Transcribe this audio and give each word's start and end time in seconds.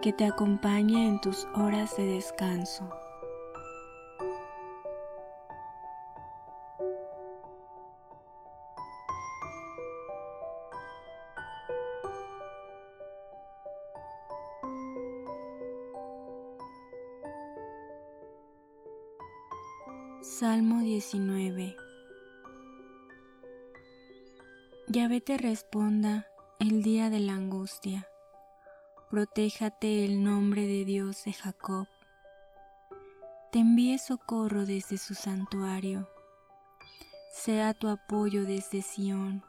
que 0.00 0.12
te 0.12 0.24
acompañe 0.24 1.08
en 1.08 1.20
tus 1.20 1.46
horas 1.54 1.96
de 1.96 2.06
descanso. 2.06 2.88
Salmo 20.22 20.82
19 20.82 21.74
Yahvé 24.86 25.20
te 25.20 25.36
responda 25.36 26.28
el 26.60 26.82
día 26.82 27.10
de 27.10 27.18
la 27.18 27.32
angustia 27.32 28.06
protéjate 29.10 30.04
el 30.04 30.22
nombre 30.22 30.66
de 30.66 30.84
Dios 30.84 31.24
de 31.24 31.32
Jacob. 31.32 31.86
Te 33.50 33.60
envíe 33.60 33.98
socorro 33.98 34.66
desde 34.66 34.98
su 34.98 35.14
santuario. 35.14 36.06
Sea 37.32 37.72
tu 37.72 37.88
apoyo 37.88 38.44
desde 38.44 38.82
Sión. 38.82 39.42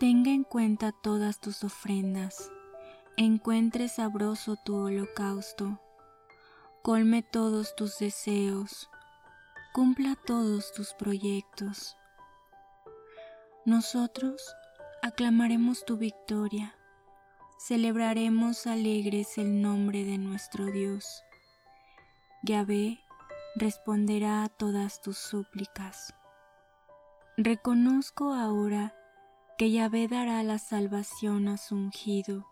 Tenga 0.00 0.30
en 0.30 0.44
cuenta 0.44 0.92
todas 1.02 1.40
tus 1.40 1.62
ofrendas. 1.62 2.50
Encuentre 3.18 3.88
sabroso 3.88 4.56
tu 4.64 4.76
holocausto. 4.76 5.78
Colme 6.82 7.22
todos 7.22 7.76
tus 7.76 7.98
deseos. 7.98 8.88
Cumpla 9.74 10.16
todos 10.24 10.72
tus 10.72 10.94
proyectos. 10.94 11.96
Nosotros 13.66 14.54
aclamaremos 15.02 15.84
tu 15.84 15.98
victoria 15.98 16.74
celebraremos 17.58 18.66
alegres 18.66 19.38
el 19.38 19.62
nombre 19.62 20.04
de 20.04 20.18
nuestro 20.18 20.66
Dios. 20.66 21.22
Yahvé 22.42 23.00
responderá 23.56 24.44
a 24.44 24.48
todas 24.48 25.00
tus 25.00 25.16
súplicas. 25.16 26.14
Reconozco 27.38 28.34
ahora 28.34 28.94
que 29.58 29.70
Yahvé 29.70 30.06
dará 30.06 30.42
la 30.42 30.58
salvación 30.58 31.48
a 31.48 31.56
su 31.56 31.74
ungido. 31.74 32.46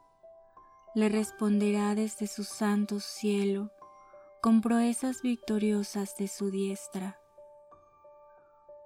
Le 0.95 1.09
responderá 1.09 1.95
desde 1.95 2.27
su 2.27 2.45
santo 2.45 2.99
cielo 3.01 3.71
con 4.41 4.63
proezas 4.63 5.23
victoriosas 5.23 6.17
de 6.17 6.29
su 6.29 6.51
diestra. 6.51 7.19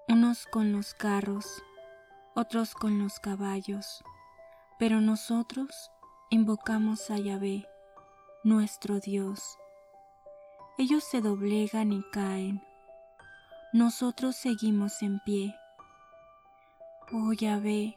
Unos 0.09 0.47
con 0.47 0.73
los 0.73 0.95
carros, 0.95 1.63
otros 2.35 2.75
con 2.75 2.99
los 2.99 3.21
caballos, 3.21 4.03
pero 4.79 5.01
nosotros 5.01 5.91
invocamos 6.31 7.11
a 7.11 7.17
Yahvé, 7.17 7.67
nuestro 8.45 9.01
Dios. 9.01 9.57
Ellos 10.77 11.03
se 11.03 11.23
doblegan 11.23 11.93
y 11.93 12.03
caen. 12.13 12.63
Nosotros 13.73 14.37
seguimos 14.37 15.01
en 15.03 15.21
pie. 15.21 15.55
Oh 17.13 17.33
Yahvé, 17.33 17.97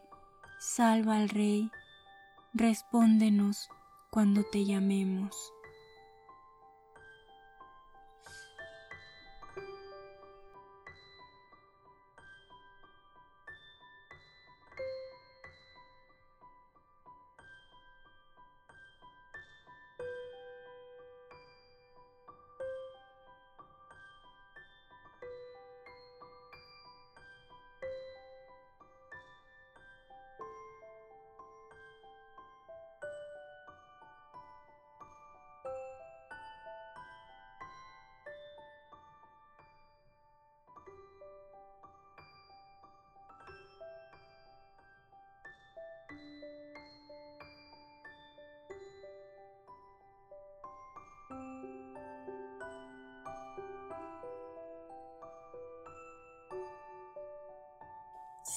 salva 0.60 1.18
al 1.18 1.28
Rey, 1.28 1.70
respóndenos 2.54 3.70
cuando 4.10 4.44
te 4.50 4.66
llamemos. 4.66 5.36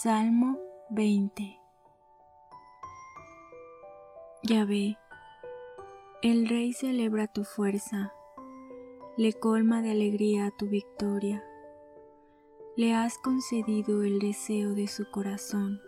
Salmo 0.02 0.58
20 0.90 1.56
Ya 4.42 4.64
ve, 4.64 4.98
el 6.20 6.48
rey 6.48 6.72
celebra 6.72 7.28
tu 7.28 7.44
fuerza, 7.44 8.12
le 9.16 9.32
colma 9.34 9.82
de 9.82 9.92
alegría 9.92 10.50
tu 10.58 10.66
victoria, 10.66 11.44
le 12.76 12.92
has 12.92 13.18
concedido 13.18 14.02
el 14.02 14.18
deseo 14.18 14.74
de 14.74 14.88
su 14.88 15.08
corazón, 15.12 15.80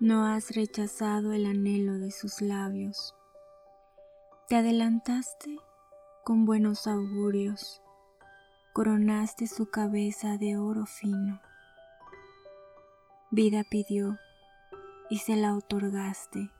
no 0.00 0.24
has 0.24 0.56
rechazado 0.56 1.34
el 1.34 1.44
anhelo 1.44 1.98
de 1.98 2.10
sus 2.10 2.40
labios, 2.40 3.14
te 4.48 4.56
adelantaste 4.56 5.58
con 6.24 6.46
buenos 6.46 6.86
augurios, 6.86 7.82
coronaste 8.72 9.48
su 9.48 9.68
cabeza 9.68 10.38
de 10.38 10.56
oro 10.56 10.86
fino 10.86 11.42
vida 13.32 13.62
pidió 13.62 14.18
y 15.08 15.18
se 15.18 15.36
la 15.36 15.54
otorgaste. 15.54 16.50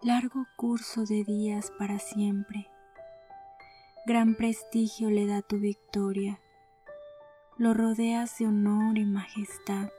Largo 0.00 0.46
curso 0.56 1.04
de 1.04 1.24
días 1.24 1.72
para 1.76 1.98
siempre. 1.98 2.68
Gran 4.06 4.36
prestigio 4.36 5.10
le 5.10 5.26
da 5.26 5.42
tu 5.42 5.58
victoria. 5.58 6.40
Lo 7.58 7.74
rodeas 7.74 8.38
de 8.38 8.46
honor 8.46 8.96
y 8.96 9.04
majestad. 9.04 9.90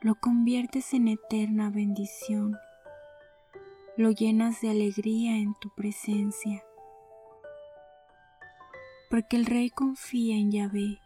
Lo 0.00 0.14
conviertes 0.14 0.94
en 0.94 1.08
eterna 1.08 1.68
bendición. 1.68 2.56
Lo 3.98 4.10
llenas 4.12 4.62
de 4.62 4.70
alegría 4.70 5.36
en 5.36 5.54
tu 5.60 5.68
presencia. 5.74 6.64
Porque 9.10 9.36
el 9.36 9.44
Rey 9.44 9.68
confía 9.68 10.36
en 10.36 10.52
Yahvé. 10.52 11.00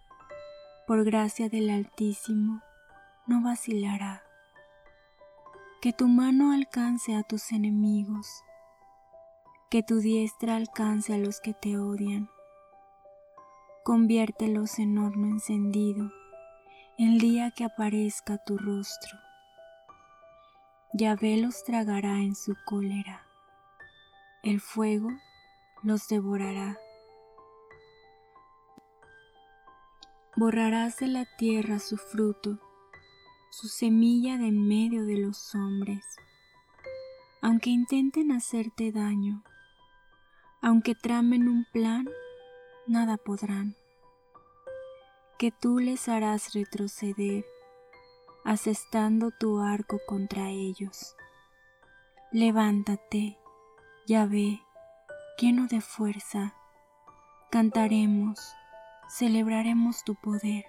Por 0.87 1.05
gracia 1.05 1.49
del 1.49 1.71
Altísimo, 1.71 2.63
no 3.29 3.43
vacilará. 3.43 4.25
Que 5.81 5.93
tu 5.93 6.09
mano 6.09 6.53
alcance 6.53 7.15
a 7.15 7.23
tus 7.23 7.53
enemigos, 7.53 8.43
que 9.71 9.85
tu 9.85 10.01
diestra 10.01 10.57
alcance 10.57 11.15
a 11.15 11.19
los 11.19 11.41
que 11.41 11.55
te 11.55 11.79
odian. 11.79 12.29
Conviértelos 13.85 14.81
en 14.81 14.99
horno 14.99 15.29
encendido 15.29 16.11
el 16.99 17.19
día 17.19 17.53
que 17.53 17.63
aparezca 17.63 18.39
tu 18.39 18.59
rostro. 18.59 19.17
Yahvé 20.93 21.37
los 21.37 21.63
tragará 21.63 22.19
en 22.19 22.35
su 22.35 22.57
cólera, 22.65 23.25
el 24.43 24.61
fuego 24.61 25.11
los 25.85 26.09
devorará. 26.09 26.77
Borrarás 30.35 30.97
de 30.99 31.07
la 31.07 31.25
tierra 31.37 31.79
su 31.79 31.97
fruto, 31.97 32.59
su 33.61 33.67
semilla 33.67 34.39
de 34.39 34.47
en 34.47 34.69
medio 34.69 35.05
de 35.05 35.17
los 35.17 35.53
hombres. 35.57 36.05
Aunque 37.43 37.71
intenten 37.71 38.31
hacerte 38.31 38.93
daño, 38.93 39.43
aunque 40.63 40.95
tramen 40.95 41.49
un 41.49 41.67
plan, 41.73 42.09
nada 42.87 43.17
podrán. 43.17 43.75
Que 45.41 45.51
tú 45.51 45.81
les 45.81 46.09
harás 46.09 46.55
retroceder, 46.55 47.45
asestando 48.45 49.33
tu 49.33 49.59
arco 49.59 49.99
contra 50.07 50.51
ellos. 50.51 51.17
Levántate, 52.31 53.39
ya 54.07 54.27
ve, 54.27 54.61
lleno 55.37 55.67
de 55.67 55.81
fuerza, 55.81 56.55
cantaremos, 57.51 58.39
celebraremos 59.09 60.05
tu 60.05 60.15
poder. 60.15 60.65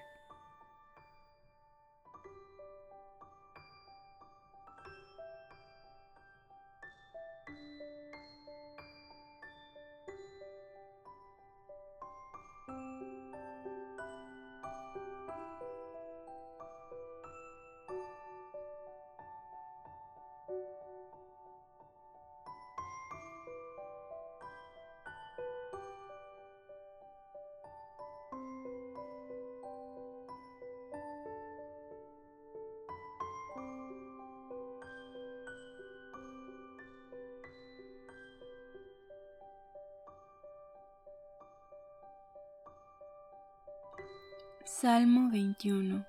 Salmo 44.72 45.32
21 45.32 46.06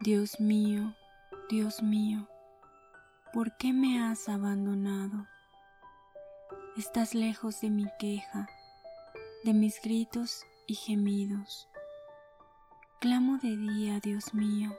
Dios 0.00 0.38
mío, 0.38 0.94
Dios 1.48 1.82
mío, 1.82 2.28
¿por 3.32 3.56
qué 3.56 3.72
me 3.72 4.04
has 4.04 4.28
abandonado? 4.28 5.26
Estás 6.76 7.14
lejos 7.14 7.62
de 7.62 7.70
mi 7.70 7.86
queja, 7.98 8.46
de 9.42 9.54
mis 9.54 9.80
gritos 9.80 10.44
y 10.66 10.74
gemidos. 10.74 11.68
Clamo 13.00 13.38
de 13.38 13.56
día, 13.56 14.00
Dios 14.00 14.34
mío, 14.34 14.76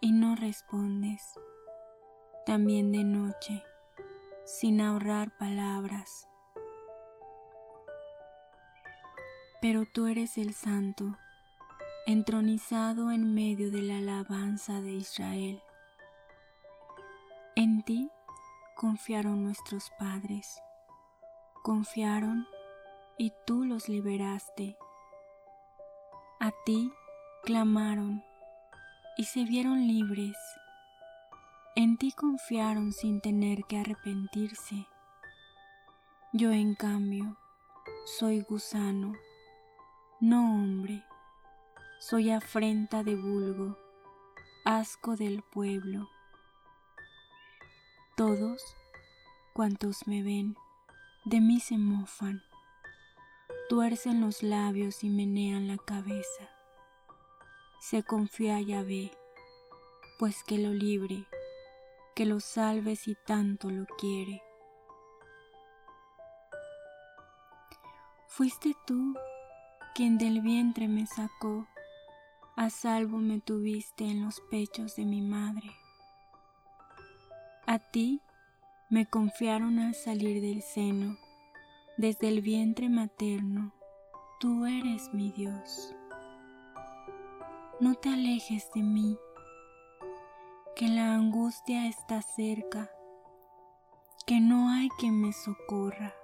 y 0.00 0.10
no 0.10 0.34
respondes. 0.34 1.22
También 2.44 2.90
de 2.90 3.04
noche, 3.04 3.62
sin 4.44 4.80
ahorrar 4.80 5.30
palabras 5.38 6.27
pero 9.60 9.84
tú 9.86 10.06
eres 10.06 10.38
el 10.38 10.54
santo, 10.54 11.16
entronizado 12.06 13.10
en 13.10 13.34
medio 13.34 13.70
de 13.70 13.82
la 13.82 13.98
alabanza 13.98 14.80
de 14.80 14.92
Israel. 14.92 15.60
En 17.56 17.82
ti 17.82 18.08
confiaron 18.76 19.42
nuestros 19.42 19.90
padres, 19.98 20.60
confiaron 21.64 22.46
y 23.18 23.32
tú 23.46 23.64
los 23.64 23.88
liberaste. 23.88 24.76
A 26.38 26.52
ti 26.64 26.92
clamaron 27.42 28.22
y 29.16 29.24
se 29.24 29.42
vieron 29.42 29.88
libres. 29.88 30.36
En 31.74 31.96
ti 31.96 32.12
confiaron 32.12 32.92
sin 32.92 33.20
tener 33.20 33.64
que 33.64 33.78
arrepentirse. 33.78 34.86
Yo 36.32 36.52
en 36.52 36.76
cambio 36.76 37.36
soy 38.04 38.42
gusano 38.42 39.14
no, 40.20 40.52
hombre, 40.52 41.04
soy 42.00 42.32
afrenta 42.32 43.04
de 43.04 43.14
vulgo, 43.14 43.78
asco 44.64 45.14
del 45.14 45.44
pueblo. 45.44 46.08
Todos 48.16 48.60
cuantos 49.54 50.08
me 50.08 50.24
ven, 50.24 50.56
de 51.24 51.40
mí 51.40 51.60
se 51.60 51.78
mofan, 51.78 52.42
tuercen 53.68 54.20
los 54.20 54.42
labios 54.42 55.04
y 55.04 55.08
menean 55.08 55.68
la 55.68 55.76
cabeza. 55.76 56.50
Se 57.80 58.02
confía 58.02 58.60
Yahvé, 58.60 59.12
pues 60.18 60.42
que 60.42 60.58
lo 60.58 60.70
libre, 60.70 61.28
que 62.16 62.26
lo 62.26 62.40
salve 62.40 62.96
si 62.96 63.14
tanto 63.24 63.70
lo 63.70 63.86
quiere. 63.86 64.42
Fuiste 68.26 68.74
tú 68.84 69.14
quien 69.94 70.18
del 70.18 70.40
vientre 70.40 70.88
me 70.88 71.06
sacó, 71.06 71.66
a 72.56 72.70
salvo 72.70 73.18
me 73.18 73.40
tuviste 73.40 74.04
en 74.04 74.24
los 74.24 74.40
pechos 74.50 74.96
de 74.96 75.04
mi 75.04 75.22
madre. 75.22 75.70
A 77.66 77.78
ti 77.78 78.20
me 78.90 79.06
confiaron 79.06 79.78
al 79.78 79.94
salir 79.94 80.40
del 80.40 80.62
seno, 80.62 81.16
desde 81.96 82.28
el 82.28 82.40
vientre 82.40 82.88
materno, 82.88 83.72
tú 84.40 84.66
eres 84.66 85.12
mi 85.12 85.30
Dios. 85.32 85.94
No 87.80 87.94
te 87.94 88.08
alejes 88.08 88.70
de 88.74 88.82
mí, 88.82 89.18
que 90.74 90.88
la 90.88 91.14
angustia 91.14 91.86
está 91.86 92.22
cerca, 92.22 92.90
que 94.26 94.40
no 94.40 94.70
hay 94.70 94.88
quien 94.98 95.20
me 95.20 95.32
socorra. 95.32 96.14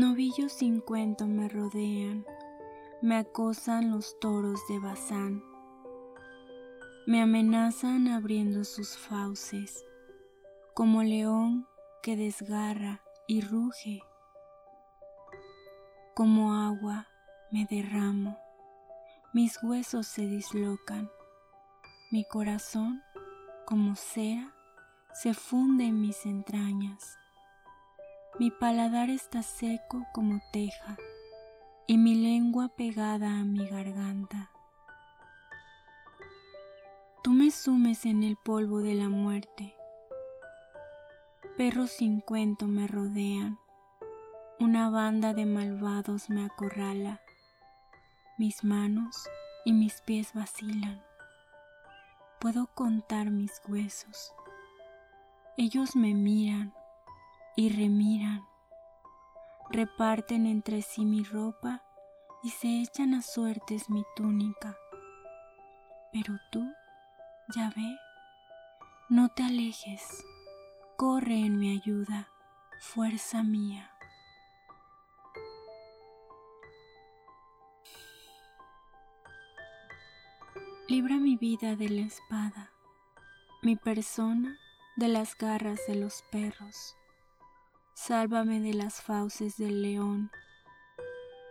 Novillos 0.00 0.54
sin 0.54 0.80
cuento 0.80 1.26
me 1.26 1.46
rodean, 1.46 2.24
me 3.02 3.18
acosan 3.18 3.90
los 3.90 4.18
toros 4.18 4.58
de 4.66 4.78
Bazán, 4.78 5.44
me 7.06 7.20
amenazan 7.20 8.08
abriendo 8.08 8.64
sus 8.64 8.96
fauces, 8.96 9.84
como 10.72 11.02
león 11.02 11.66
que 12.02 12.16
desgarra 12.16 13.02
y 13.26 13.42
ruge, 13.42 14.00
como 16.14 16.54
agua 16.54 17.06
me 17.50 17.66
derramo, 17.66 18.38
mis 19.34 19.62
huesos 19.62 20.06
se 20.06 20.22
dislocan, 20.22 21.10
mi 22.10 22.24
corazón, 22.24 23.02
como 23.66 23.96
cera, 23.96 24.54
se 25.12 25.34
funde 25.34 25.84
en 25.84 26.00
mis 26.00 26.24
entrañas 26.24 27.19
mi 28.40 28.50
paladar 28.50 29.10
está 29.10 29.42
seco 29.42 30.06
como 30.14 30.40
teja 30.50 30.96
y 31.86 31.98
mi 31.98 32.14
lengua 32.14 32.70
pegada 32.70 33.38
a 33.38 33.44
mi 33.44 33.68
garganta. 33.68 34.50
Tú 37.22 37.32
me 37.32 37.50
sumes 37.50 38.06
en 38.06 38.22
el 38.22 38.38
polvo 38.38 38.78
de 38.78 38.94
la 38.94 39.10
muerte. 39.10 39.74
Perros 41.58 41.90
sin 41.90 42.22
cuento 42.22 42.66
me 42.66 42.86
rodean. 42.86 43.58
Una 44.58 44.88
banda 44.88 45.34
de 45.34 45.44
malvados 45.44 46.30
me 46.30 46.46
acorrala. 46.46 47.20
Mis 48.38 48.64
manos 48.64 49.28
y 49.66 49.74
mis 49.74 50.00
pies 50.00 50.32
vacilan. 50.32 51.04
Puedo 52.40 52.68
contar 52.68 53.28
mis 53.28 53.60
huesos. 53.68 54.32
Ellos 55.58 55.94
me 55.94 56.14
miran 56.14 56.72
y 57.56 57.68
remiran, 57.70 58.46
reparten 59.70 60.46
entre 60.46 60.82
sí 60.82 61.04
mi 61.04 61.24
ropa 61.24 61.82
y 62.42 62.50
se 62.50 62.80
echan 62.82 63.14
a 63.14 63.22
suertes 63.22 63.90
mi 63.90 64.04
túnica. 64.16 64.76
Pero 66.12 66.34
tú, 66.50 66.64
ya 67.54 67.70
ve, 67.76 67.96
no 69.08 69.28
te 69.28 69.42
alejes, 69.42 70.24
corre 70.96 71.34
en 71.34 71.58
mi 71.58 71.76
ayuda, 71.76 72.28
fuerza 72.80 73.42
mía. 73.42 73.90
Libra 80.88 81.16
mi 81.16 81.36
vida 81.36 81.76
de 81.76 81.88
la 81.88 82.00
espada, 82.00 82.72
mi 83.62 83.76
persona 83.76 84.58
de 84.96 85.06
las 85.06 85.36
garras 85.36 85.78
de 85.86 85.94
los 85.94 86.22
perros 86.32 86.96
Sálvame 88.02 88.60
de 88.60 88.72
las 88.72 89.02
fauces 89.02 89.58
del 89.58 89.82
león, 89.82 90.30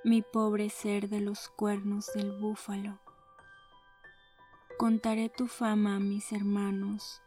mi 0.03 0.23
pobre 0.23 0.71
ser 0.71 1.07
de 1.07 1.21
los 1.21 1.47
cuernos 1.47 2.11
del 2.15 2.31
búfalo. 2.39 2.97
Contaré 4.79 5.29
tu 5.29 5.45
fama 5.45 5.97
a 5.97 5.99
mis 5.99 6.31
hermanos, 6.31 7.21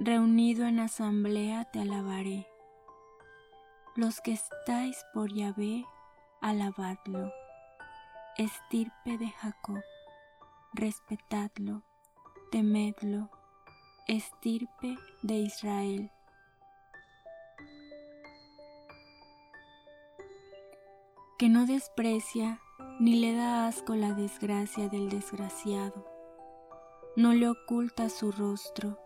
reunido 0.00 0.66
en 0.66 0.80
asamblea 0.80 1.70
te 1.70 1.78
alabaré. 1.78 2.48
Los 3.94 4.20
que 4.20 4.32
estáis 4.32 4.96
por 5.14 5.32
Yahvé, 5.32 5.84
alabadlo. 6.40 7.32
Estirpe 8.36 9.16
de 9.16 9.30
Jacob, 9.30 9.84
respetadlo, 10.72 11.84
temedlo, 12.50 13.30
estirpe 14.08 14.98
de 15.22 15.34
Israel. 15.34 16.10
Que 21.40 21.48
no 21.48 21.64
desprecia 21.64 22.60
ni 22.98 23.14
le 23.18 23.34
da 23.34 23.66
asco 23.66 23.94
la 23.94 24.12
desgracia 24.12 24.90
del 24.90 25.08
desgraciado, 25.08 26.06
no 27.16 27.32
le 27.32 27.48
oculta 27.48 28.10
su 28.10 28.30
rostro, 28.30 28.98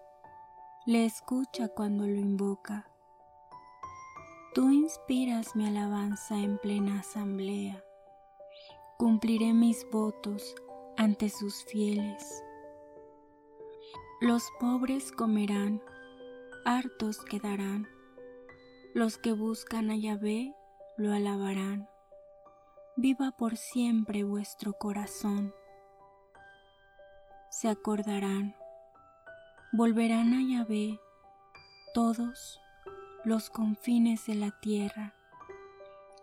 le 0.84 1.04
escucha 1.04 1.68
cuando 1.68 2.08
lo 2.08 2.16
invoca. 2.16 2.90
Tú 4.52 4.72
inspiras 4.72 5.54
mi 5.54 5.68
alabanza 5.68 6.36
en 6.36 6.58
plena 6.58 6.98
asamblea, 6.98 7.84
cumpliré 8.98 9.52
mis 9.52 9.88
votos 9.92 10.56
ante 10.96 11.28
sus 11.28 11.64
fieles. 11.66 12.42
Los 14.20 14.42
pobres 14.58 15.12
comerán, 15.12 15.80
hartos 16.64 17.24
quedarán, 17.24 17.86
los 18.92 19.18
que 19.18 19.32
buscan 19.32 19.92
a 19.92 19.96
Yahvé 19.96 20.52
lo 20.96 21.12
alabarán. 21.12 21.93
Viva 22.96 23.32
por 23.32 23.56
siempre 23.56 24.22
vuestro 24.22 24.72
corazón. 24.72 25.52
Se 27.50 27.68
acordarán, 27.68 28.54
volverán 29.72 30.32
a 30.32 30.40
Yahvé 30.40 31.00
todos 31.92 32.60
los 33.24 33.50
confines 33.50 34.26
de 34.26 34.36
la 34.36 34.52
tierra, 34.60 35.12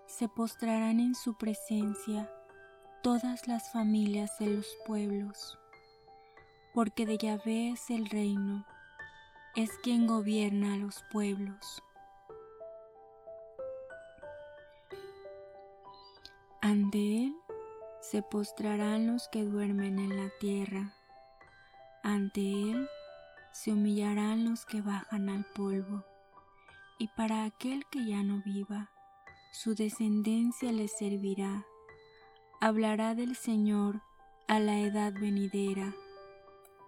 se 0.06 0.30
postrarán 0.30 1.02
en 1.02 1.14
su 1.14 1.38
presencia 1.38 2.32
todas 3.04 3.50
las 3.50 3.70
familias 3.74 4.40
de 4.40 4.48
los 4.48 4.78
pueblos, 4.86 5.60
porque 6.74 7.06
de 7.06 7.18
Yahvé 7.18 7.72
es 7.72 7.90
el 7.90 8.10
reino, 8.10 8.66
es 9.58 9.72
quien 9.84 10.08
gobierna 10.08 10.76
a 10.76 10.78
los 10.78 11.04
pueblos. 11.12 11.84
Ante 16.62 17.26
Él 17.26 17.36
se 18.02 18.22
postrarán 18.22 19.08
los 19.08 19.28
que 19.30 19.44
duermen 19.44 20.00
en 20.00 20.16
la 20.16 20.30
tierra, 20.40 20.94
ante 22.04 22.42
Él 22.42 22.88
se 23.52 23.72
humillarán 23.72 24.50
los 24.50 24.66
que 24.66 24.82
bajan 24.82 25.30
al 25.30 25.46
polvo, 25.54 26.04
y 26.98 27.08
para 27.10 27.46
aquel 27.46 27.86
que 27.92 28.06
ya 28.06 28.24
no 28.24 28.42
viva, 28.46 28.90
su 29.52 29.76
descendencia 29.76 30.72
le 30.72 30.88
servirá 30.88 31.66
hablará 32.62 33.16
del 33.16 33.36
Señor 33.36 34.04
a 34.48 34.60
la 34.60 34.78
edad 34.78 35.14
venidera, 35.14 35.96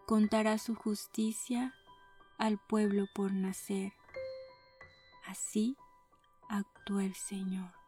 contará 0.06 0.60
su 0.60 0.75
justicia 0.75 1.74
al 2.38 2.60
pueblo 2.60 3.08
por 3.15 3.34
nacer. 3.34 3.92
Así 5.25 5.75
actúa 6.48 7.06
el 7.06 7.15
Señor. 7.15 7.83